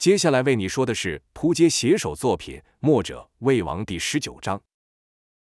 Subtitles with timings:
[0.00, 4.62] 接下来为你说的是扑街写手作品《墨者魏王》第十九章。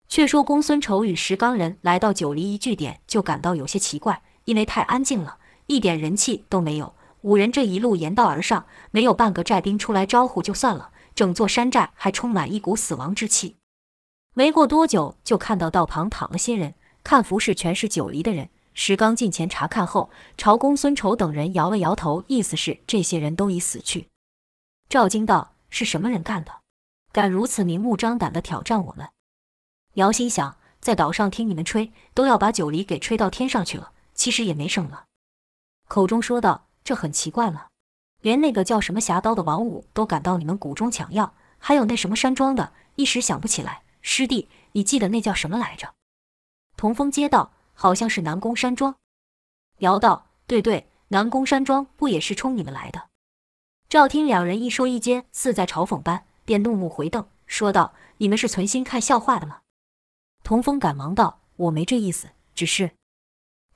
[0.06, 6.94] 却说公孙丑与石刚人来到九黎一据点，就感到有些奇怪，因为太安静了，一点人气都没有。
[7.22, 13.57] 五人这一路沿道而上，没有半个寨兵出来招呼就算了，整座山寨还充满一股死亡之气。
[14.34, 18.50] 没过多久，就看到道旁躺了些人，看服饰全是九黎的人。
[18.73, 24.07] 石刚近前查看后，朝公孙丑等人摇了摇头，意思是这些人都已死去。
[24.88, 26.61] 赵惊道：“是什么人干的？
[27.12, 29.08] 敢如此明目张胆地挑战我们？”
[29.94, 35.05] 姚心想，在岛上听你们吹，都要把九黎给吹到天上去了，其实也没什么。
[35.89, 37.69] 口中说道：“这很奇怪了，
[38.20, 43.83] 连那个叫什么侠刀的王五都敢到你们谷中抢药，还有那什么山庄的，一时想不起来。
[44.03, 45.95] 师弟，你记得那叫什么来着？”
[46.77, 47.53] 童风接道。
[47.77, 48.95] 好像是南宫山庄，
[49.78, 53.09] 姚道，对对，南宫山庄不也是冲你们来的？
[53.95, 59.61] 赵听两人一说一间，似在嘲讽般，便怒目回瞪，说道：“你们是存心看笑话的吗？”
[60.42, 62.91] 童风赶忙道：“我没这意思，只是……”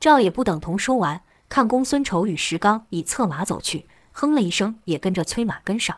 [0.00, 5.96] 赵也不等童说完，看公孙丑与石刚已策马走去，哼了一声，也跟着催马跟上。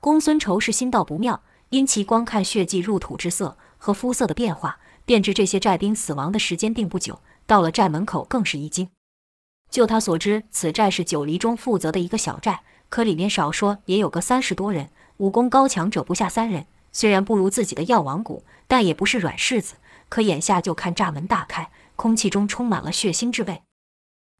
[0.00, 4.80] 公孙仇是心道不妙，因其光看血迹入土之色和肤色的变化。
[5.04, 8.88] 便知这些寨兵死亡的时间并不久，到了寨门口更是一惊。
[9.68, 16.66] 就他所知，此寨是九黎中负责的一个小寨，可里面少说也有个三十多人，武功高强者不下三人。
[16.92, 19.74] 虽然不如自己的药王谷，但也不是软柿子。
[20.08, 23.62] 可眼下就看寨门大开，空气中充满了血腥之味。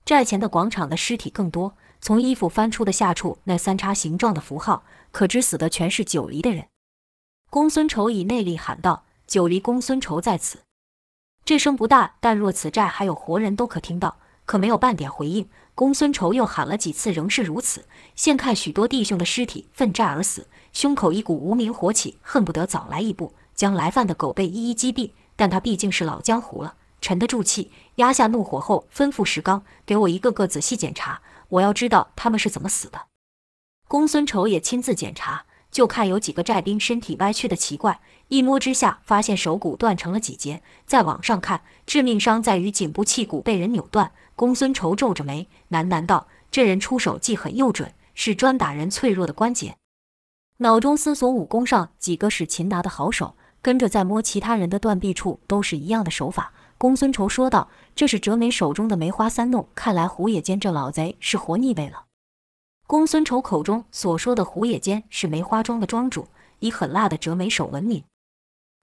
[0.05, 6.67] 寨前的广场的尸体更多，从衣服翻出的下处那三叉形状的符号，可知死的全是九黎的人。
[7.51, 9.05] 公孙丑以内力喊道。
[9.27, 10.61] 九黎公孙仇在此，
[11.45, 15.47] 这声不大，但若此寨还有活人都可听到，可没有半点回应。
[15.75, 17.85] 公孙仇又喊了几次，仍是如此。
[18.15, 25.11] 现看许多弟兄的尸体奋战而死，胸口一股无名火起，恨不得早来一步，将来犯的狗辈一一击毙。
[25.37, 31.21] 但他毕竟是老江湖了，沉得住气，压下怒火后，吩咐石刚给我一个个仔细检查，
[31.51, 33.03] 我要知道他们是怎么死的。
[33.87, 35.45] 公孙仇也亲自检查。
[35.77, 40.63] 就看有几个寨兵身体歪曲的奇怪，一摸之下发现手骨断成了几节。
[40.87, 44.11] 再往上看，致命伤在于颈部气骨被人扭断。
[44.35, 49.77] 公孙仇皱着眉，喃喃道：“这人出手既狠又准，是专打人脆弱的关节。”
[50.65, 56.55] 脑中思索武功上几个使擒拿的好手，跟着再摸其他人的断臂处，都是一样的手法。
[56.79, 62.05] 公孙仇说道：“这是折梅手中的梅花三弄，看来胡野间这老贼是活腻味了。”
[62.89, 66.29] 公孙丑口中所说的胡野间是梅花庄的庄主，
[66.61, 68.05] 以狠辣的折梅手闻名。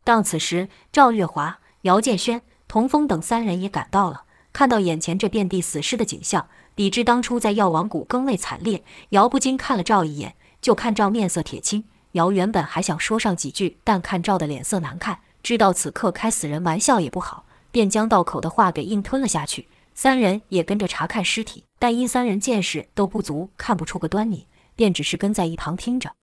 [0.03, 8.83] 当此时，赵月华、姚建轩、童风等三人也赶到了，看到眼前这遍地死尸的景象，比之当初在药王谷更为惨烈。
[9.11, 11.85] 姚不禁看了赵一眼，就看赵面色铁青。
[12.11, 19.69] 姚原本还想说上几句，但看赵的脸色难看，知道此刻开死人玩笑也不好，便将道口的话给硬吞了下去。
[19.95, 26.15] 三人也跟着查看尸体，但因三人见识都不足，看不出个端倪，便只是跟在一旁听着。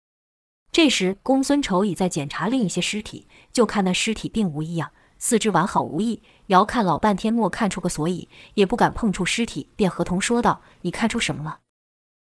[0.72, 6.22] 这时，公孙丑已在检查另一些尸体，就看那尸体并无异样，四肢完好无异。
[6.46, 11.60] 姚看老半天，莫看出个所以，也不敢碰触尸体，便和童说道：“你看出什么了？”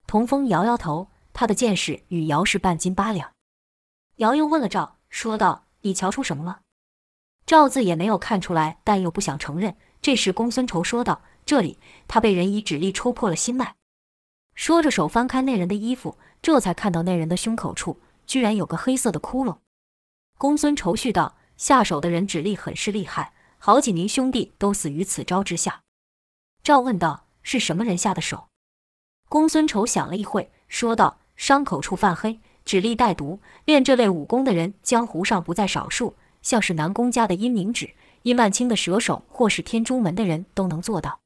[0.05, 3.31] 童风摇摇头，他的见识与姚是半斤八两。
[4.17, 6.59] 姚又问了赵，说道：“你瞧出什么了？”
[7.46, 9.76] 赵字也没有看出来，但又不想承认。
[10.02, 11.78] 这时，公孙仇说道：“这里，
[12.08, 13.76] 他被人以指力戳破了心脉。”
[14.56, 19.58] 说着，手翻开那人的衣服，这才看到那人的胸口处居然有个黑色的窟窿。
[20.38, 25.82] 公孙仇续道：“下手的人指力很是厉害，好几名兄弟都死于此招之下。”
[26.64, 28.48] 赵问道：“是什么人下的手？”
[29.30, 41.20] 公孙仇想了一会，说道：“伤口处泛黑，指力带毒，练这类武功的人，江湖上不在少数，像是南宫家的阴明指。”殷万清的蛇手，或是天珠门的人都能做到。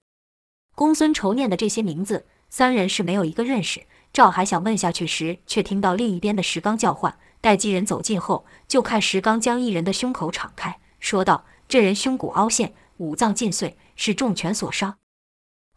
[0.73, 3.85] 公孙仇念的这些名字，三人是没有一个认识。
[4.11, 7.15] 赵还想问下去时，却听到另一边的石刚叫唤。
[7.39, 14.97] 待几人走近后，就看石刚将一人的胸口敞开，说道：“这人胸骨凹陷，五脏尽碎，是重拳所伤。”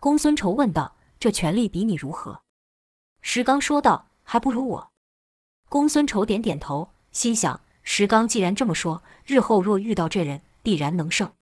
[0.00, 2.40] 公孙仇问道：“这拳力比你如何？”
[3.20, 4.90] 石刚说道：“还不如我。”
[5.68, 7.60] 公孙仇点点头，心想：
[7.92, 11.32] 石刚既然这么说，日后若遇到这人，必然能胜。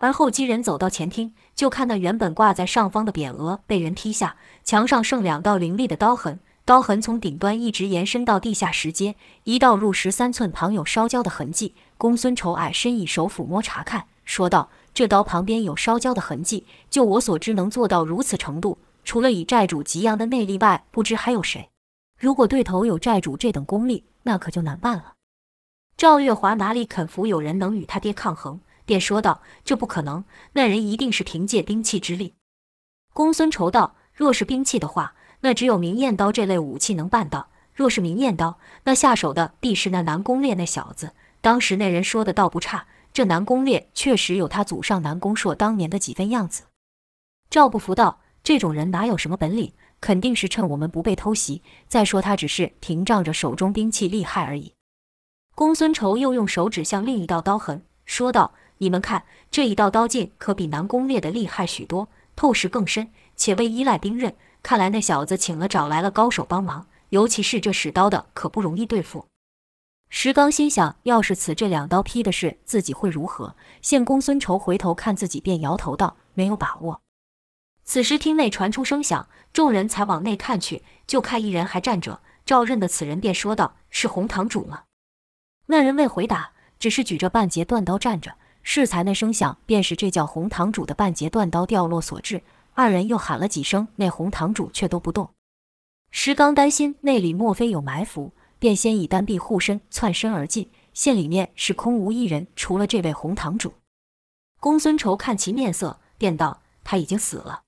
[0.00, 11.74] 而后几人走到前厅，就看那原本挂在上方的匾额被人踢下，墙上剩两道凌厉的刀痕，刀痕从顶端一直延伸到地下石阶，一道入十三寸，旁有烧焦的痕迹。
[11.96, 21.70] 公孙丑矮身以手抚摸查看，说道：“这刀旁边有烧焦的痕迹，就我所知，能做到如此程度，除了以寨主吉阳的内力外，不知还有谁。”
[22.20, 25.14] 如果对头有债主这等功力，那可就难办了。
[25.96, 30.24] 赵月华哪里肯服有人能与他爹抗衡，便说道：“这不可能，
[30.54, 32.34] 那人一定是凭借兵器之力。”
[33.14, 41.12] 公孙仇道：“若是兵器的话，那只有明艳刀这类武器能办到；若是明艳刀，那下手的必是那南宫烈那小子。
[41.40, 46.64] 当时那人说的倒不差，这南宫烈确实有他祖上南宫硕当年的几分样子。”
[47.48, 51.62] 赵不服道：“这种人哪有什么本领？”肯定是趁我们不备偷袭。
[51.86, 54.74] 再说他只是凭仗着手中兵器厉害而已。
[55.54, 64.34] 公孙仇又用手指向另一道刀痕，说道：“你们看这一道刀劲，可比南宫烈的厉害许多，透视更深，且未依赖兵刃。
[64.62, 69.26] 看来那小子请了找来了高手帮忙，尤其是这使刀的，可不容易对付。”
[70.08, 73.54] 石刚心想：要是此这两刀劈的是自己会如何？
[73.80, 77.02] 见公孙仇回头看自己，便摇头道：“没有把握。”
[77.84, 82.20] 此时厅内传出声响，众人才往内看去，就看一人还站着。
[82.46, 84.84] 赵认的此人，便说道：“是洪堂主吗？”
[85.72, 88.34] 那人未回答，只是举着半截断刀站着。
[88.62, 92.42] 适才那声响，便是这叫洪堂主的半截断刀掉落所致。
[92.74, 95.30] 二人又喊了几声，那洪堂主却都不动。
[96.10, 100.68] 石刚担心那里莫非有埋伏，便先以单臂护身，窜身而进。
[100.92, 103.72] 见里面是空无一人，除了这位洪堂主。
[104.60, 107.62] 公孙仇看其面色，便道：“他已经死了。”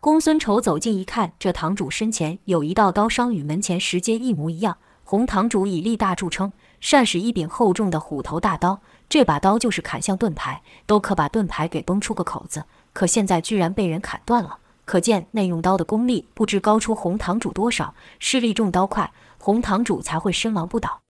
[0.00, 4.78] 公孙仇走近一看，这堂主身前有一道刀伤，与门前石阶一模一样。
[5.04, 8.80] 洪堂主以力大著称，善使一柄厚重的虎头大刀。
[9.08, 12.64] 这把刀就是砍向盾牌，都可把盾牌给崩出个口子。
[12.92, 17.94] 可现在居然被人砍断了，可见那用刀的功力不知高出红堂主多少。
[18.18, 21.00] 势力重刀快，红堂主才会身亡不倒。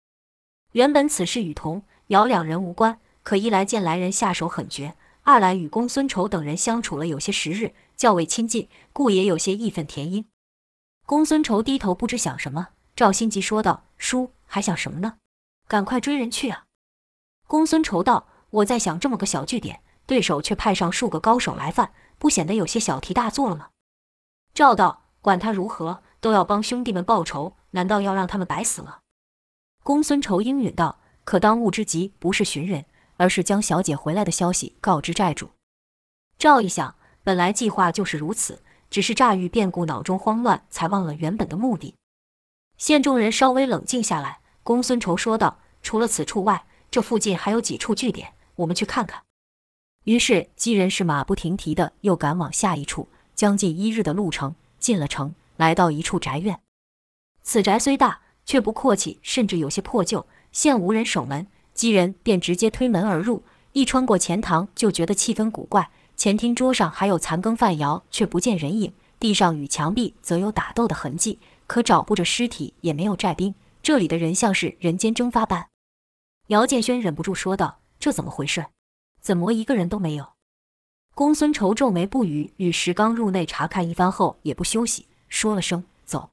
[0.73, 4.95] 原本此事与童瑶两人无关，可一来见来人下手狠绝，
[5.25, 7.75] 二来与公孙仇等人相处了有些时日。
[7.97, 10.27] 较为亲近，故也有些义愤填膺。
[11.05, 15.15] 公孙仇低头不知想什么，赵心急说道：“叔还想什么呢？
[15.69, 16.65] 赶快追人去啊！”
[17.47, 23.69] 公孙仇道：“我在想，这么个小据点，对手却派上数个高手来犯，不显得有些小题大做了吗？”
[24.53, 29.03] 赵道：“管他如何，都要帮兄弟们报仇，难道要让他们白死了？”
[29.85, 32.87] 公孙仇应允道：“可当务之急不是寻人，
[33.19, 35.51] 而是将小姐回来的消息告知债主。”
[36.39, 36.97] 赵一想。
[37.25, 41.95] 本来计划就是如此，只是乍遇变故，脑中慌乱，才忘了原本的目的。
[42.79, 49.23] 现众人稍微冷静下来，公孙仇说道：“除了此处外，这附近还有几处据点，我们去看看。”
[50.05, 53.09] 于是几人是马不停蹄的又赶往下一处。
[53.35, 56.61] 将近一日的路程，进了城，来到一处宅院。
[57.41, 60.27] 此宅虽大，却不阔气，甚至有些破旧。
[60.53, 63.43] 现无人守门，几人便直接推门而入。
[63.73, 65.89] 一穿过前堂，就觉得气氛古怪。
[66.15, 73.55] 前厅桌上还有残羹饭肴，却不见人影；地上与墙壁则有打斗的痕迹，可找不着尸体，也没有寨兵。
[73.83, 75.69] 这里的人像是人间蒸发般。
[76.49, 78.67] 姚建轩忍不住说道：“这怎么回事？
[79.21, 80.33] 怎么一个人都没有？”
[81.15, 86.31] 公孙仇皱眉不语，与石刚入内查看一番后，也不休息，说了声“走”，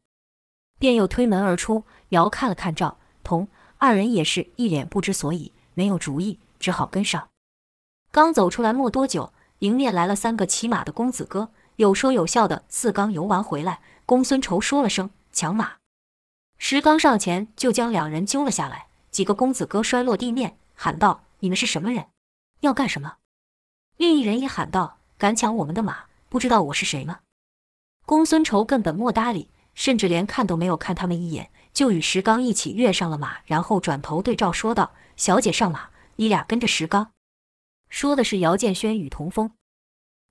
[0.79, 1.83] 便又推门而出。
[2.09, 3.47] 姚看了看赵同
[3.77, 7.27] 二人，也是一脸不知所以，没有主意，只好跟上。
[8.11, 9.33] 刚走出来没多久。
[9.59, 13.79] 迎面来了三个骑马的公子哥，有说有笑的四刚游玩回来。
[14.05, 15.77] 公孙仇说了声“抢马”，
[16.57, 18.87] 石刚上前就将两人揪了下来。
[19.11, 22.07] 几个公子哥摔落地面，喊道：“你们是什么人？
[22.59, 23.17] 要干什么？”
[23.95, 27.19] 另一人也喊道：“敢抢我们的马，不知道我是谁吗？”
[28.05, 37.11] 公孙仇根本莫搭理，甚至连看都没有看他们一眼，就与石刚一起跃上了马，然后转头对赵说道：“小姐上马，你俩跟着石刚。”
[37.89, 39.51] 说的是姚建轩与童风，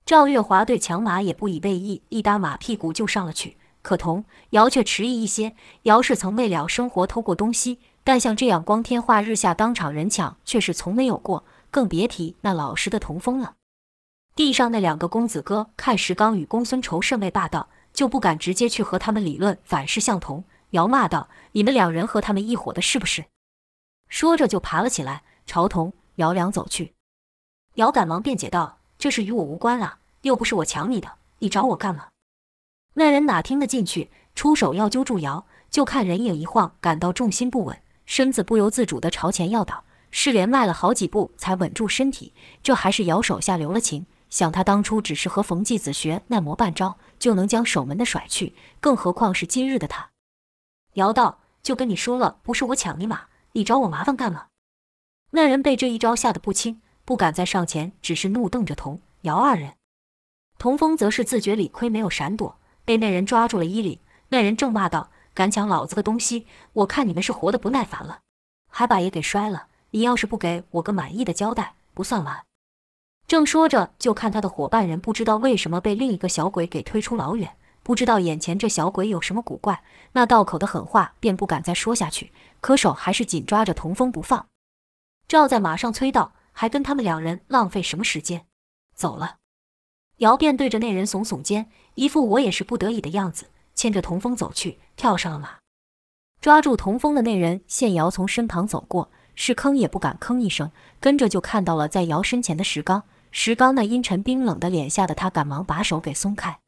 [0.05, 3.57] 赵月华对抢马也不以为意，一搭马屁股就上了去。
[3.85, 5.55] 可童姚却迟疑一些。
[5.83, 13.53] 姚是曾为了生活偷过东西，但像这样光天化日下当场人抢，却是从没有过，更别提那老实的童风了。
[14.35, 23.25] 地上那两个公子哥看石刚与公孙仇甚为霸道，就不敢直接去和他们理论，反是向童姚骂道：“你们两人和他们一伙的，是不是？”
[24.09, 26.93] 说着就爬了起来，朝童姚两走去。
[27.75, 32.07] 姚赶忙辩解道：“这事与我无关啊，又不是我抢你的，你找我干嘛？”
[32.95, 42.33] 那人哪听得进去，出手要揪住姚，就看人影一晃，感到重心不稳，身子不由自主地朝前要倒，是连迈了好几步才稳住身体。
[42.63, 50.09] 这还是姚手下留了情，想他当初只是和冯继子学那魔半招，就能将守门的甩去，更何况是今日的他。
[50.93, 54.47] 姚道：“就跟你说了，不是我抢你马，你找我麻烦干嘛？”
[55.31, 56.81] 那人被这一招吓得不轻。
[57.03, 59.73] 不敢再上前，只是怒瞪着童姚二人。
[60.57, 63.99] 童风则是自觉理亏，没有闪躲，被那人抓住了衣领。
[64.29, 68.19] 那人正骂道：“敢抢老子的东西，我看你们是活得不耐烦了，
[68.69, 69.67] 还把爷给摔了。
[69.91, 72.43] 你要是不给我个满意的交代，不算完。
[73.27, 84.47] 正说着，就看他的伙伴人不知道为什么被另一个小鬼给推出老远，不知道眼前这小鬼有什么古怪，那道口的狠话便不敢再说下去，可手还是紧抓着童风不放。
[85.27, 88.45] 赵在马上催道：“还跟他们两人浪费什么时间？
[88.95, 89.37] 走了。”
[90.17, 95.57] 姚便对着那人耸耸肩，一副我也是不得已的样子，牵着童风走去，跳上了马。
[96.39, 99.11] 抓住童风的那人见姚从身旁走过。
[99.37, 103.03] 是吭也不敢吭一声，跟着就看到了在姚身前的石刚。
[103.31, 106.59] 石刚那阴沉冰冷的脸，吓得他赶忙把手给松开。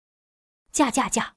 [0.74, 1.36] 驾驾驾！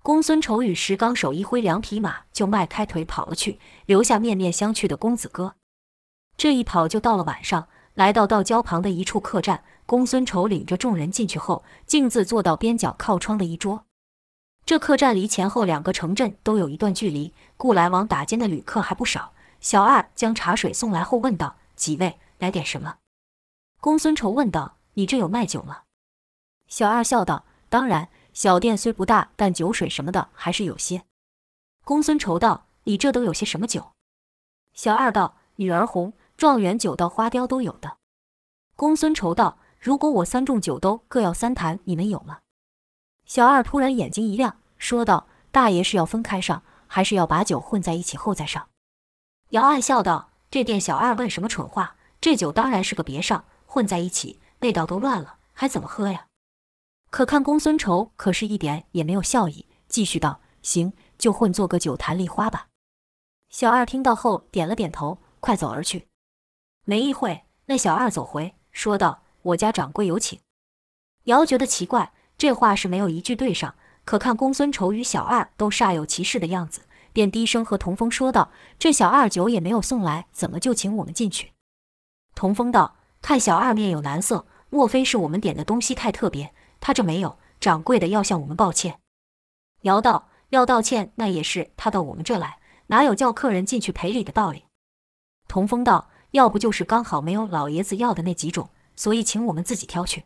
[0.00, 5.56] 公孙丑与石刚手一挥，两匹马就迈开腿跑了去，留下面面相觑的公子哥。
[6.36, 9.64] 这一跑就到了晚上，来到道交旁的一处客栈。
[9.86, 13.84] 公孙丑领着众人进去后，径自坐到边角靠窗的一桌。
[14.64, 19.32] 这客栈离前后两个城镇都有一段距离，故来往打尖的旅客还不少。
[19.60, 22.96] 小二将茶水送来后问道：“几位来点什么？”
[23.80, 25.82] 公孙仇问道：“你这有卖酒吗？”
[26.66, 31.02] 小二笑道：“当然，小店虽不大，但酒水什么的还是有些。”
[31.84, 33.92] 公孙仇道：“你这都有些什么酒？”
[34.72, 37.98] 小二道：“女儿红、状元酒到花雕都有的。”
[38.76, 42.38] 公孙仇道：“如果我三中酒都各要三坛，你们有吗？”
[43.26, 48.70] 小二突然眼睛一亮，说道：“大爷是要分开上，还是要把酒混在一起后再上？”
[49.52, 51.96] 姚暗笑道：“这店小二问什么蠢话？
[52.18, 56.28] 这酒当然是个别上，混在一起，味道都乱了，还怎么喝呀？”
[57.12, 62.68] 可看公孙仇可是一点也没有笑意，继续道：“行，就混做个酒坛梨花吧。”
[63.52, 66.08] 小二听到后点了点头，快走而去。
[66.86, 70.38] 没一会，那小二走回，说道：“我家掌柜有请。”
[71.24, 73.74] 姚觉得奇怪，这话是没有一句对上。
[74.04, 76.82] 可看公孙仇与小二都煞有其事的样子。
[77.14, 81.52] 便低声和童风说道：“这小二酒也没有送来，怎么就请我们进去？”
[82.34, 86.52] 童风道：“看小二面有难色，莫非是我们点的东西太特别？
[86.80, 88.98] 他这没有，掌柜的要向我们抱歉。”
[89.82, 92.58] 姚道：“要道歉，那也是他到我们这来，
[92.88, 94.64] 哪有叫客人进去赔礼的道理？”
[95.46, 100.24] 童风道：“要不就是刚好没有老爷子要的那几种，所以请我们自己挑去。”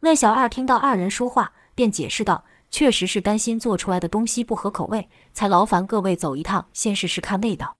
[0.00, 2.44] 那小二听到二人说话，便解释道。
[2.70, 7.78] 确实是担心做出来的东西不合口味，才劳烦各位走一趟，先试试看味道。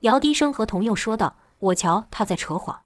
[0.00, 1.36] 姚低声和童佑说道
[1.70, 2.82] ：“我瞧他在扯谎。”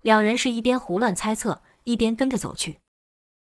[0.00, 2.78] 两人是一边胡乱猜测，一边跟着走去。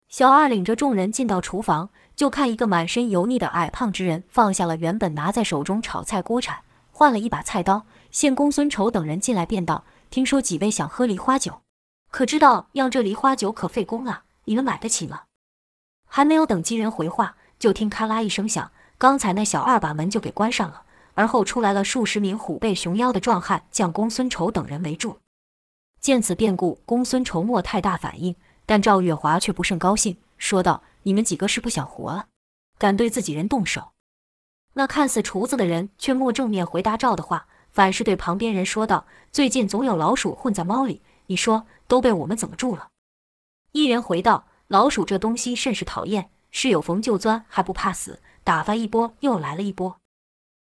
[0.08, 7.84] 小二领着众人进到厨房，就看一个满身油腻的矮胖之人放下了原本拿在手中炒菜锅铲，换了一把菜刀。
[8.10, 11.60] 见公孙丑等人进来，便道：“听说几位想喝梨花酒，
[12.10, 14.24] 可知道酿这梨花酒可费工啊？
[14.44, 15.22] 你们买得起吗？”
[16.08, 20.84] 还没有等几人回话，就听咔啦一声响，刚才那小二把门就给关上了，
[21.14, 25.18] 而后出来了数十名虎背熊腰的壮汉，将公孙仇等人围住。
[26.00, 32.26] 见此变故，公孙仇莫太大反应，但赵月华却不甚高兴，说道：“你们几个是不想活了？
[32.78, 33.92] 敢对自己人动手？”
[34.74, 42.88] 那看似厨子的人却莫正面回答赵的话，反是对旁边人说道：“最近总有老鼠混在猫里，你说都被我们怎么住了？”
[43.72, 44.48] 一人回道。
[44.68, 48.20] 老鼠这东西甚是讨厌，是有缝就钻，还不怕死。
[48.42, 50.00] 打发一波，又来了一波。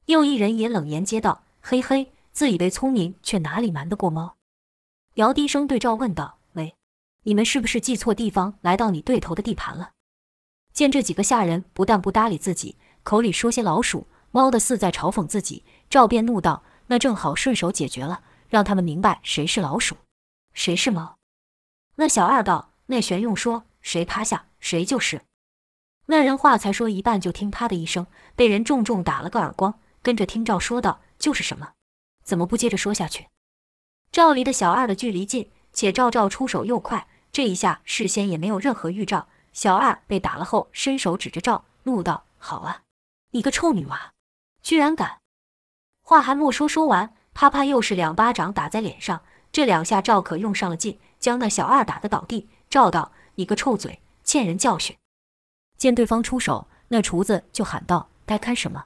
[0.06, 4.36] 又一人也冷言接道：“嘿嘿，自以为聪明，却哪里瞒得过猫？”
[5.16, 6.74] 姚低声对赵问道：“喂，
[7.24, 9.90] 你们是不是记错地方，来到你对头的地盘了？”
[10.72, 19.96] 见这几个下人不但不搭理自己，口里说些老鼠、猫的，似在嘲讽自己，赵便怒道：“那正好顺手解决了，让他们明白谁是老鼠，
[20.52, 21.18] 谁是猫。”
[21.96, 25.22] 那小二道：“那玄用说。”谁趴下，谁就是。
[26.06, 28.06] 那人话才说一半，就听啪的一声，
[28.36, 29.80] 被人重重打了个耳光。
[30.02, 31.72] 跟着听赵说道：“就是什么？
[32.22, 33.26] 怎么不接着说下去？”
[34.12, 39.28] 赵离的小二的距离近，且赵赵出手又快，这一下事先也没有任何预兆。
[39.52, 42.82] 小二被打了后，伸手指着赵，怒道：“好啊，
[43.32, 44.12] 你个臭女娃，
[44.62, 45.18] 居然敢！”
[46.02, 49.22] 话还没说说完，啪啪又是两巴掌打在脸上。
[49.52, 52.48] 这两下赵可用上了劲，将那小二打得倒地。
[52.68, 53.12] 赵道。
[53.36, 54.94] 你个臭嘴，欠人教训！
[55.78, 58.84] 见对方出手，那厨子就喊道：“该看什么？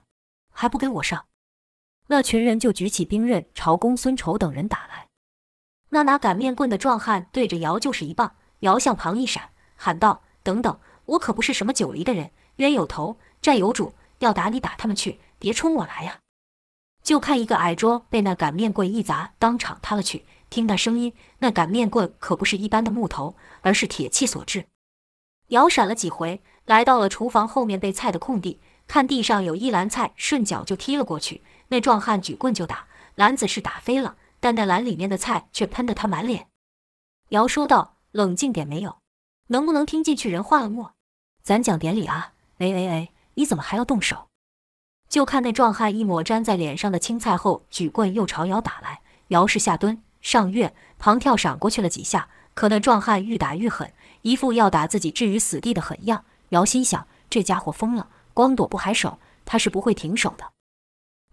[0.53, 1.27] 还不给我上！”
[2.07, 5.09] 那群人就举起兵刃朝公孙仇等人打来。
[5.89, 16.21] 那拿擀面棍的壮汉对着姚就是一棒，姚向旁一闪，喊道：“等等，我可不是什么九黎的人，冤有头，债有主，要打你打他们去，别冲我来呀！”
[17.03, 20.25] 就看一个矮桌被那擀面棍一砸，当场塌了去。
[20.57, 24.65] 听那声音，那擀面棍可不是一般的木头，而是铁器所制。
[25.49, 31.43] 姚闪了几回，来到了厨房后面备菜的空地，看地上有一篮菜，顺脚就踢了过去。
[31.69, 32.87] 那壮汉举棍就打，
[33.17, 36.47] 篮子是打飞了，但那篮里面的菜却喷得他满脸。
[37.29, 38.97] 姚说道：“冷静点，没有，
[39.49, 40.91] 能不能听进去人话了没？
[41.43, 42.33] 咱讲典理啊！
[42.57, 44.29] 哎哎哎，你怎么还要动手？”
[45.11, 49.03] 就看那壮汉一抹粘在脸上的青菜后，举棍又朝姚打来。
[49.29, 53.92] 姚是下蹲、上跃、旁跳闪过去了几下，可那壮汉愈打愈狠，
[54.23, 56.25] 一副要打自己置于死地的狠样。
[56.49, 60.45] 姚心想：这家伙疯了，光躲不还手，他是不会停手的。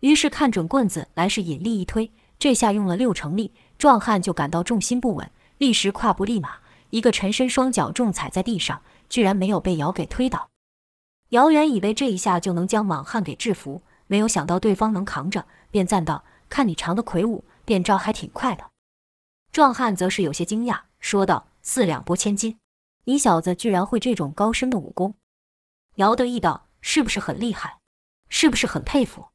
[0.01, 6.57] 于是看准棍子来，势引力一推，这下用了六成力，壮汉就感到重心不稳，立时跨步立马，
[6.91, 10.49] 一个沉身，双脚重踩在地上，居然没有被姚给推倒。
[11.29, 18.65] 姚原以为这一下就能将莽汉给制服，没有想到对方能扛着，便赞道：“看你长得魁梧，变招还挺快的。”
[19.53, 22.57] 壮汉则是有些惊讶，说道：“四两拨千斤，
[23.05, 25.13] 你小子居然会这种高深的武功。”
[25.97, 27.77] 姚得意道：“是不是很厉害？
[28.29, 29.27] 是不是很佩服？”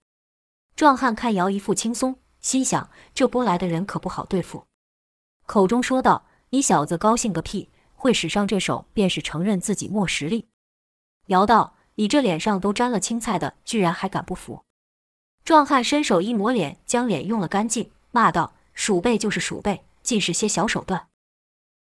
[0.75, 4.67] 壮汉看姚一副轻松，心想：这拨来的人可不好对付，
[5.47, 7.71] 口中说道：“你小子高兴个屁！
[7.95, 10.49] 会使上这手，便是承认自己没实力。”
[11.29, 11.75] 姚道。
[11.95, 14.63] 你这脸上都沾了青菜的，居然还敢不服？
[15.43, 21.09] 壮汉伸手一抹脸，将脸用了干净，骂道：“鼠辈就是鼠辈，尽是些小手段。”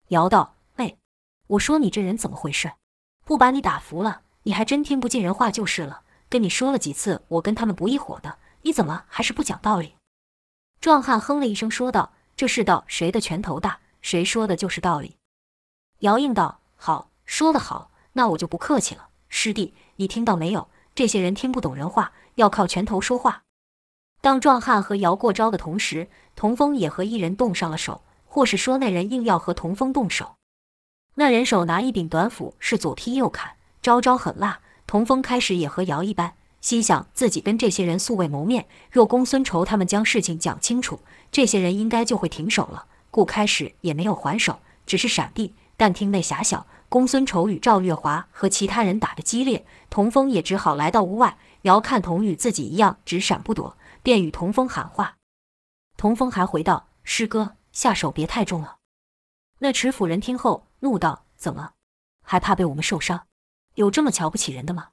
[0.09, 0.99] 姚道：“哎，
[1.47, 2.73] 我说你这人怎么回事？
[3.25, 6.03] 不把你打服了，你还真听不进人话就是了。
[6.29, 9.95] 跟你说了几次，我跟他们不一伙的，你怎么还是不讲道理？”
[10.79, 15.17] 壮汉哼了一声，说道：“这世道谁的拳头大，谁说的就是道理。”
[16.01, 20.69] 姚应道：“好，说得好，那我就不客气了。”师弟，你听到没有？
[20.95, 23.45] 这些人听不懂人话，要靠拳头说话。
[24.21, 30.37] 当壮汉和姚过招的同时，童风也和一人动上了手，或是说那人硬要和童风动手。
[31.17, 34.61] 那人手拿一柄短斧，是左劈右砍，招招狠辣。
[34.87, 41.01] 童风开始也和姚一般，心想自己跟这些人素未谋面，若公孙仇他们将事情讲清楚，
[41.33, 45.55] 这些人应该就会停手了，故开始也没有还手，只是闪避。
[45.77, 46.67] 但厅内狭小。
[46.91, 51.37] 公孙仇与赵月华和其他人打得激烈，童风也只好来到屋外。
[51.63, 55.17] 姚看童与自己一样，只闪不躲，便与童风喊话。
[55.99, 58.79] 童风还回道：“师哥，下手别太重了。”
[59.63, 61.75] 那持斧人听后怒道：“怎么，
[62.23, 63.29] 还怕被我们受伤？
[63.75, 64.89] 有这么瞧不起人的吗？”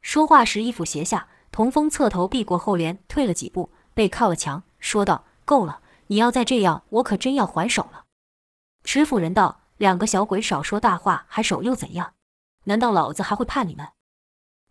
[0.00, 8.04] 说话时，一斧斜下，童风侧头避过后帘，退了几步，背靠了墙，说道：“够了，你要再这样，我可真要还手了。”
[8.84, 9.62] 持斧人道。
[9.78, 12.14] 两个小鬼少说大话，还手又怎样？
[12.64, 13.86] 难道老子还会怕你们？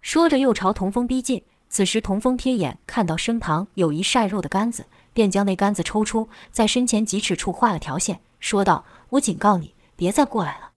[0.02, 1.46] 说着又朝童风逼近。
[1.70, 10.74] 此时童风瞥眼看到身旁有一晒肉的杆子，便将那杆子抽出，在身前几尺处画了条线，说道：“我警告你，别再过来了。”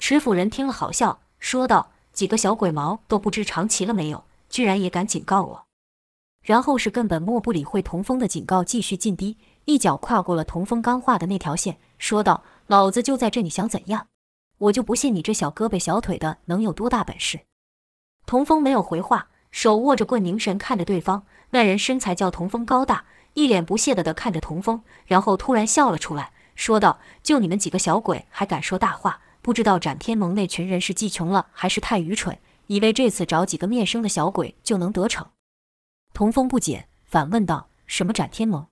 [0.00, 5.66] 持斧人听了好笑，说道：“几个小鬼毛都不知长齐了没有，居然也敢警告我！”
[6.42, 12.42] 然后是根本漠不理会童风的警告，继续进逼，一脚跨过了童风刚画的那条线，说道。
[12.66, 14.06] 老子就在这，你想怎样？
[14.58, 17.40] 我就不信你这小胳膊小腿的能有多大本事。
[18.26, 21.24] 童风没有回话，手握着棍，凝神看着对方。
[21.50, 29.20] 那人身材较童风高大，一脸不屑的的看着童风，然后突然笑了出来，说道：“就你们几个小鬼还敢说大话？
[29.42, 35.30] 不知道斩天盟那群人是记穷了，还是太愚蠢，以为这次找几个面生的小鬼就能得逞？”
[36.12, 38.66] 童风不解，反问道：“什么斩天盟？”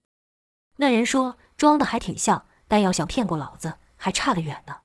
[0.76, 4.76] 那人说：“装的还挺像，但要想骗过老子。”还差得远呢。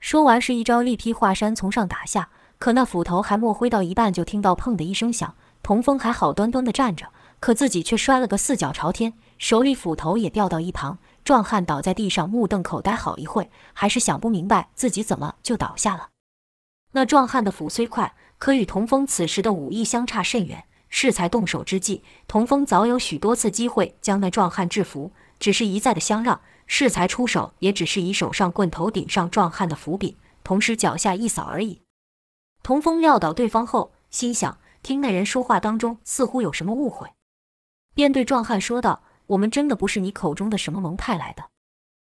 [0.00, 5.36] 说完，是一招力劈华山从上打下，可那斧头还没挥到一半，就听到砰的一声响。
[5.62, 7.12] 童风还好端端的站着，
[7.44, 10.96] 可自己却摔了个四脚朝天，手里斧头也掉到一旁。
[11.22, 16.08] 壮汉倒在地上，目瞪口呆好一会，还是想不明白自己怎么就倒下了。
[16.92, 20.64] 那壮汉的斧虽快，可与童风此时的武艺相差甚远。
[20.88, 26.40] 适才动手之际，童风早有许多次机会将那壮汉制服，只是一再的相让。
[26.66, 31.82] 适才出手，也只是以手上棍头顶上壮汉的斧柄，同时脚下一扫而已。
[32.62, 37.10] 童风撂倒对方后，心想：听那人说话当中似乎有什么误会，
[37.94, 41.44] 便对壮汉说道：“我们真的不是你口中的什么蒙派来的。”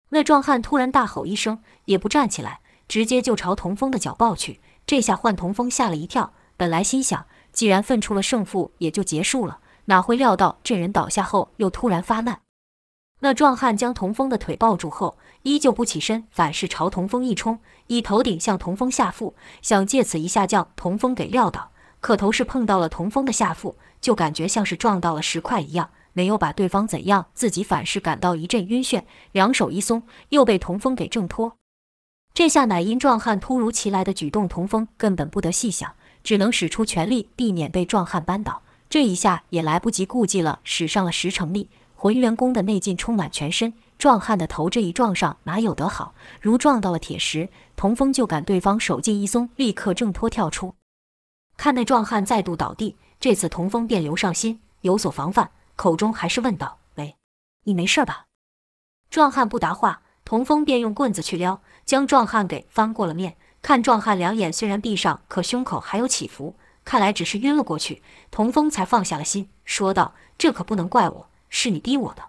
[0.10, 4.62] 那壮汉突然大吼一声，也不站起来，直接就朝童风的脚抱去。
[4.86, 12.40] 这下换童风吓了一跳，本来心想：既然分出了胜负，也就结束了，哪会料到这人倒下后又突然发难。
[13.22, 21.72] 那壮汉将童风的腿抱住后，依旧不起身，反是朝童风一冲，以头顶向童风下腹，想借此一下将童风给撂倒。
[22.06, 31.54] 可头是碰到了童风的下腹，就感觉像是撞到了石块一样，没有把对方怎样，自己反是感到一阵晕眩，两手一松，又被童风给挣脱。
[32.32, 38.62] 这下乃因壮汉突如其来的举动，童风根本不得细想，只能使出全力避免被壮汉扳倒。
[38.88, 43.74] 这一下也来不及顾忌了，使上了十成力，浑元功的内劲充满全身。
[43.98, 46.14] 壮汉的头这一撞上，哪有得好？
[46.40, 47.50] 如撞到了铁石。
[47.76, 50.76] 童风就感对方手劲一松，立刻挣脱跳出。
[51.58, 57.16] 看那壮汉再度倒地，这次童风便留上心，有所防范，口中还是问道：“喂，
[57.64, 58.26] 你没事吧？”
[59.10, 63.38] 壮汉不答话，童风便用棍子去撩，将壮汉给翻过了面。
[63.62, 68.04] 看壮汉两眼虽然闭上，可胸口还有起伏，看来只是晕了过去。
[68.30, 72.24] 童风才放下了心，说道：“这可不能怪我，是你逼我的。”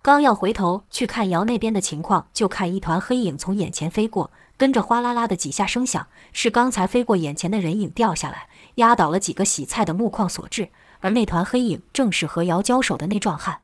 [0.00, 10.70] 刚要回头去看姚那边的情况，就看一团黑影从眼前飞过，跟着哗啦啦的几下声响，是刚才飞过眼前的人影掉下来，压倒了几个洗菜的木框所致。
[11.00, 13.60] 而那团黑影正是和姚交手的那壮汉。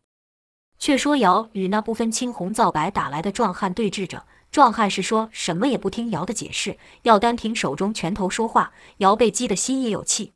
[0.78, 8.72] 却说姚与那不分青红皂白打来的壮汉对峙着，壮汉是说什么也不听姚的解释，要单凭手中拳头说话。
[8.98, 10.32] 姚被激得心也有气。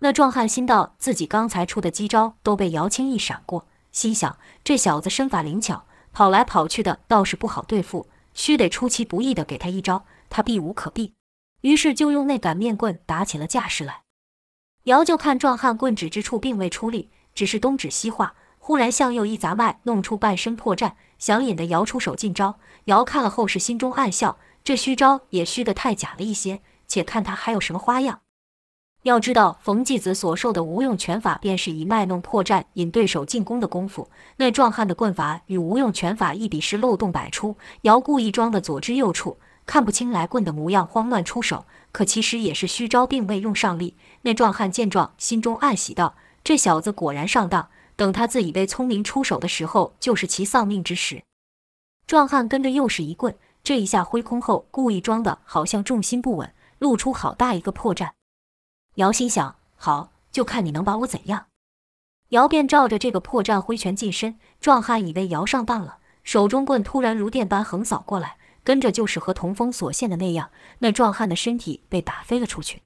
[0.00, 3.66] 那壮汉心道自己刚才出的机招都被姚轻易闪过。
[3.92, 8.08] 心想，这小子身法灵巧，跑来跑去的，倒是不好对付。
[8.40, 11.12] 须得出其不意的给他一招，他避无可避。
[11.60, 14.04] 于是就用那擀面棍打起了架势来。
[14.84, 22.58] 姚就看壮汉棍指之处并未出力，只是东指西画，忽然向右一砸脉，弄出半身破绽，想引得姚出手进招。
[22.86, 26.62] 姚看了后是心中暗笑，这虚招也虚得太假了一些。
[26.88, 28.22] 且看他还有什么花样。
[29.04, 34.10] 要知道，冯继子所授的无用拳法，便是以卖弄破绽，引对手进攻的功夫。
[34.36, 37.56] 那壮汉的棍法与无用拳法一比，是漏洞百出。
[37.82, 43.96] 姚故意装的左支右绌，看不清来棍的模样，慌乱出手，可其实也是虚招，并未用上力。
[44.20, 47.70] 那壮汉见状，心中暗喜道：“这小子果然上当。
[47.96, 51.22] 等他自以为聪明出手的时候，就是其丧命之时。”
[52.06, 53.34] 壮汉跟着又是一棍，
[53.64, 58.10] 这一下挥空后，故意装的好像重心不稳，露出好大一个破绽。
[59.00, 61.46] 姚心想：好，就看你能把我怎样。
[62.28, 64.38] 姚便照着这个破绽挥拳近身。
[64.60, 72.82] 壮汉以为姚上当了，手中棍突然如电般横扫过来，跟着就是和童风所现的那样，那壮汉的身体被打飞了出去。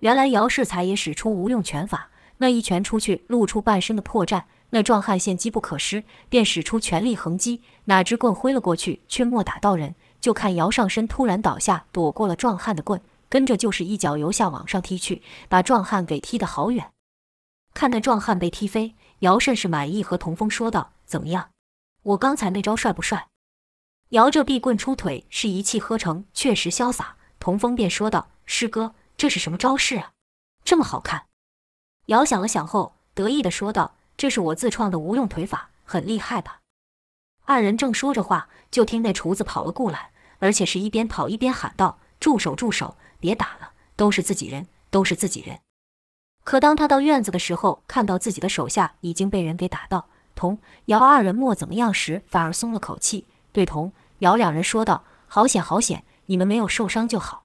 [0.00, 4.44] 原来姚世才也使出无用拳法，那一拳出去，露出半身的破绽。
[4.70, 9.94] 那壮汉见机不可失，便使出全力横击，哪知棍挥了过去，却没打到人。
[10.18, 12.98] 就看姚上身突然倒下，躲过了壮汉的棍。
[13.36, 15.20] 跟着就是一脚由下往上踢去，
[15.50, 16.94] 把壮汉给踢得好远。
[17.74, 21.50] 看那壮汉被踢飞，姚甚是满意，和童风说道：“怎么样？
[22.02, 23.28] 我刚才那招帅不帅？”
[24.08, 27.16] 姚这臂棍出腿是一气呵成，确实潇洒。
[27.38, 30.12] 童风便说道：“师哥，这是什么招式啊？
[30.64, 31.26] 这么好看？”
[32.08, 36.60] 姚想了想后，得意地说道：“这是我自创的无用腿法，很厉害吧？”
[37.44, 42.54] 二人正说着话，就听那厨子跑了过来，而且是一边跑一边喊道：“住手！
[42.54, 45.60] 住手！”别打了，都是自己人，都是自己人。
[46.44, 57.42] 可当他到院子的时候，看到自己的手下已经被人给打到，童、姚二人莫怎么样时，反而松了口气，对童、姚两人说道：“好险，好险，你们没有受伤就好。”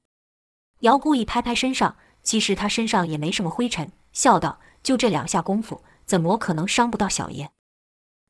[0.82, 7.50] 姚故意拍拍身上，其实他身上也没什么灰尘，笑道：“就这两下功夫，怎么可能伤不到小爷？”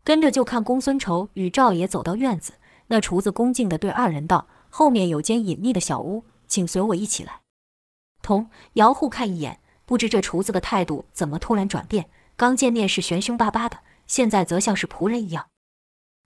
[0.05, 2.53] 跟着就看公孙仇与赵爷走到院子，
[2.87, 7.39] 那厨子恭敬地对二人道：“后面有间隐秘的小屋。”请随我一起来。
[8.21, 12.09] 童、姚互看一眼，不知这厨子的态度怎么突然转变。
[12.35, 15.47] 刚见面是悬凶巴巴的，现在则像是仆人一样。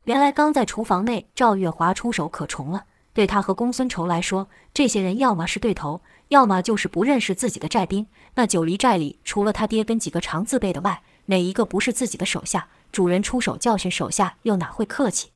[0.06, 2.86] 原来刚在厨房内，赵月华出手可重了。
[3.14, 8.08] 对他和公孙仇来说，这些人要么是对头，要么就是不认识自己的寨兵。
[8.34, 12.68] 那九黎寨里，除了他爹跟几个长字辈的外，哪一个不是自己的手下？
[12.92, 15.32] 主人出手教训手下，又哪会客气？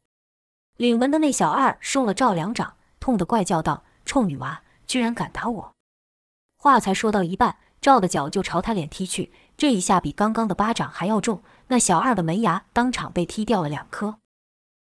[0.78, 5.76] 领文的那小二受了赵两掌，痛得怪叫道：“臭女娃！”居然敢打我！
[6.58, 11.44] 话才说到一半，赵的脚就朝他脸踢去，这一下比刚刚的巴掌还要重。
[11.68, 14.18] 那小二的门牙当场被踢掉了两颗。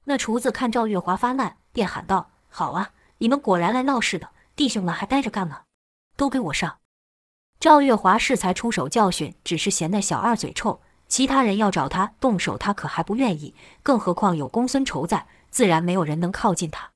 [0.03, 5.63] 那厨子看赵月华发难，便喊道：“好啊，你们果然来闹事的，弟兄们还待着干嘛？
[6.15, 6.77] 都给我上！”
[7.59, 13.55] 赵月华适才出手教训，只是嫌那小二嘴臭，其他人要找他动手，他可还不愿意。
[13.81, 16.91] 更何况有公孙仇在，自然没有人能靠近他。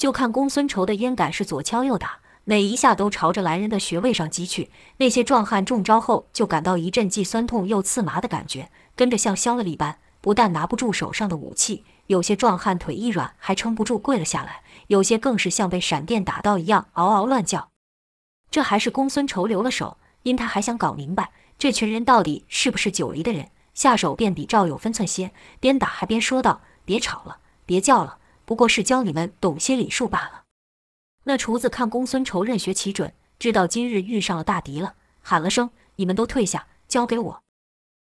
[0.00, 4.70] 就看公孙仇的烟杆是左敲右打，每一下都朝着来人的穴位上击去。
[4.96, 17.68] 那些壮汉中招后，就感到一阵既酸痛又刺麻的感觉，跟着像消了力般，不但拿不住手上的武器，有些壮汉腿一软，还撑不住跪了下来；有些更是像被闪电打到一样，嗷嗷乱叫。
[18.50, 27.36] 这还是公孙仇留了手，因他还想搞明白这群人到底是不是九黎的人，下手便比赵有分寸些，边打还边说道：“别吵了，
[27.66, 28.16] 别叫了。”
[28.50, 30.42] 不过是教你们懂些礼数罢了。
[31.22, 37.42] 那厨子看公孙仇任学其准，知道今日遇上了大敌了，喊了声：“你们都退下，交给我。”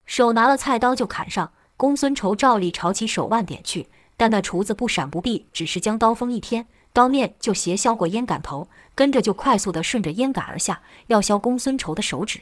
[0.06, 1.52] 手拿了菜刀就砍上。
[1.76, 12.40] 公孙仇照例朝其手腕点去，但那厨子不闪不避，只是将刀锋一偏，刀面就斜削过烟杆头，跟着就快速地顺着烟杆而下，要削公孙仇的手指。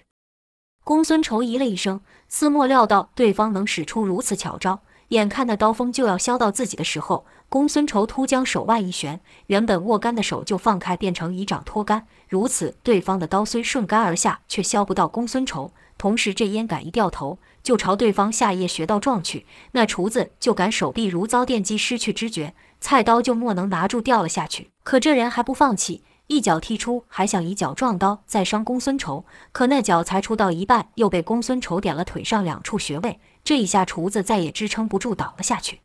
[0.83, 4.81] 公孙仇咦了一声，似莫料到对方能使出如此巧招。
[5.13, 12.07] 眼看那刀锋就要削到自己的时候，公孙仇突将手腕一旋，原本握杆的手就放开，变成以掌托杆。
[12.31, 15.71] 如此，对方的刀虽顺杆而下，却削不到公孙仇。
[15.99, 19.45] 同时，这烟杆一掉头，就朝对方下颌穴道撞去。
[19.73, 24.71] 那厨子就感手臂如遭电击，失去知觉，菜刀就莫能拿住，掉了下去。
[24.83, 26.03] 可这人还不放弃。
[26.33, 33.21] 一脚踢出，还想以脚撞刀再伤公孙仇，可那脚才出到一半，又被公孙仇点了腿上两处穴位。
[33.45, 35.81] 这一下，厨子再也支撑不住，倒了下去。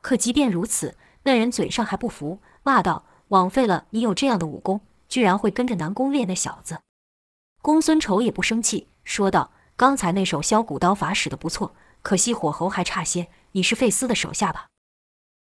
[0.00, 6.80] 可即便如此，那人嘴上还不服，骂道：“枉费了你有这样的武功，居然会跟着南宫烈那小子。”
[7.60, 13.28] 公孙仇也不生气，说道：“刚才那手削骨刀法使得不错，可惜火候还差些。
[13.52, 14.68] 你是费斯的手下吧？”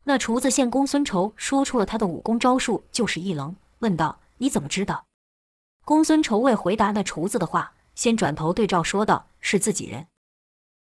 [0.05, 3.55] 那厨子见公孙仇说出了他的武功招数，就是一愣。
[3.81, 5.05] 问道：“你怎么知道？”
[5.85, 10.07] 公孙仇未回答那厨子的话，先转头对赵说道：“是自己人。”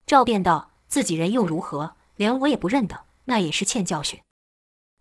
[0.07, 1.95] 赵便道：“自己人又如何？
[2.17, 4.21] 连我也不认得，那也是欠教训。”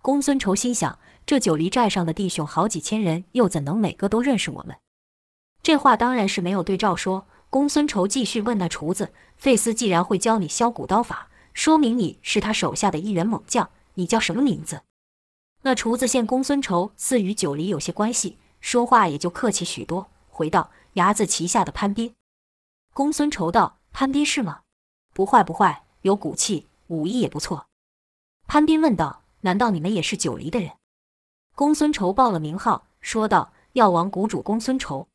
[0.02, 4.78] 公孙仇心想：这九黎寨上的弟兄好几千人，又怎能每个都认识我们？
[5.64, 7.28] 这话当然是没有对赵说。
[7.50, 13.70] 公孙仇继续问那厨子：“费斯既然会教你削骨刀法，说明你是他手下的一员猛将。
[13.96, 14.82] 你叫什么名字？”
[15.68, 22.16] 那厨子见公孙仇似与九黎有些关系，说话也就客气许多，回道：“睚眦旗下的潘斌。”
[22.96, 24.62] 公孙仇道：“潘斌是吗？
[25.14, 27.66] 不坏不坏，有骨气，武艺也不错。”
[28.48, 30.72] 潘斌问道：“难道你们也是九黎的人？”
[31.54, 35.10] 公孙仇报了名号，说道：“药王谷主公孙仇。”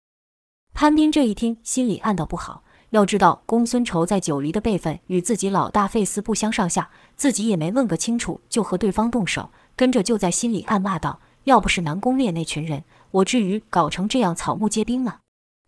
[0.74, 2.62] 潘斌这一听，心里暗道不好。
[2.90, 9.50] 要知道，公孙仇在九黎的辈分与自己老大费斯不相上下，自己也没问个清楚，就和对方动手。
[9.76, 15.20] 跟着就在心里暗骂道：“要不是南宫烈那群人，我至于搞成这样草木皆兵吗？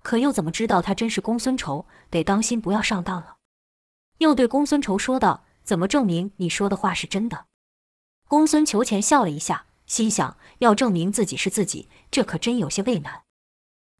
[0.02, 1.86] 可又怎么知道他真是公孙仇？
[2.10, 3.36] 得当心不要上当了。”
[4.18, 7.46] 又对公孙仇说道：“怎么证明你说的话是真的？”
[8.28, 13.22] 公孙仇前笑了一下，心想：要证明自己是自己，这可真有些为难。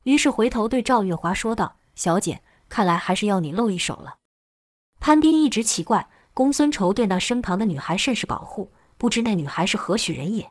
[0.04, 4.18] 于是回头对赵月华说道：“小姐，看来还是要你露一手了。”
[5.00, 8.70] 潘斌一直奇怪，公孙仇对那身旁的女孩甚是保护。
[8.96, 10.50] 不知那女孩是何许人也？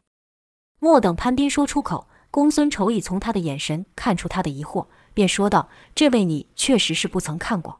[0.79, 7.79] 莫等潘斌说出口，公孙仇已从他的眼神看出他的疑惑，便说道：“这位你确实是不曾看过。”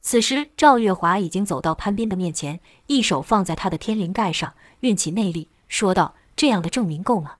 [0.00, 7.36] 此时赵月华已经走到潘斌的面前，一手放在他的天灵盖上，运起内力，说道：“这样的证明够吗？”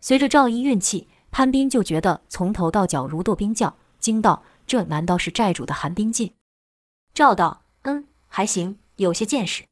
[0.00, 6.34] 随着赵一运气，潘斌就觉得从头到脚如堕冰窖，惊道：“这难道是寨主的寒冰劲？”
[7.14, 9.64] 赵道：“嗯，还行，有些见识。”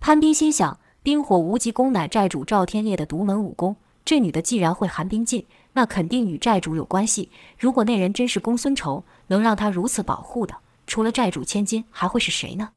[0.00, 0.80] 潘斌心想。
[1.04, 3.76] 冰火无极功乃寨主赵天烈的独门武功。
[4.06, 7.30] 这女的既然会寒冰劲，那肯定与寨主有关系。
[7.58, 12.70] 如果那人真是公孙仇，能让他如此保护的，除了寨主千金，还会是谁呢？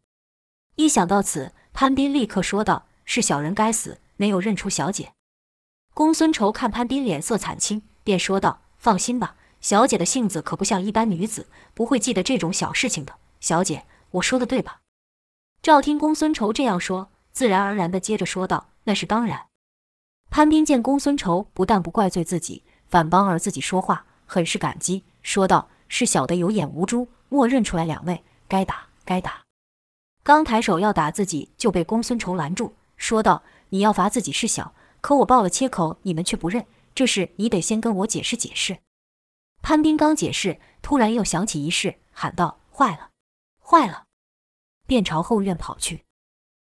[0.76, 5.14] 一想到此，潘斌立刻说道：“是小人该死，没有认出小姐。”
[5.96, 13.16] 公孙仇看潘斌脸色惨青，便说道：“放心吧，小姐的性子可不像一般女子，不会记得这种小事情的。
[13.40, 14.82] 小姐，我说的对吧？”
[15.64, 17.08] 赵听公孙仇这样说。
[17.38, 19.46] 自然而然地接着说道：“那是当然。”
[20.32, 29.44] 潘斌见公孙仇不但不怪罪自己，反帮儿自己说话，很是感激，说道：“是小的有眼无珠，莫认出来两位，该打该打。”
[30.26, 38.80] 刚抬手要打自己，就被公孙仇拦住，说道：“你要罚自己是小，可我报了切口，你们却不认，这事你得先跟我解释解释。”
[39.62, 43.12] 潘斌刚解释，突然又想起一事，喊道：“坏了，
[43.62, 44.06] 坏了！”
[44.88, 46.07] 便朝后院跑去。